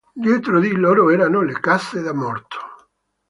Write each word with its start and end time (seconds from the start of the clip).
Dietro 0.15 0.59
di 0.59 0.71
loro 0.73 1.11
erano 1.11 1.43
le 1.43 1.59
casse 1.59 2.01
da 2.01 2.11
morto. 2.11 2.57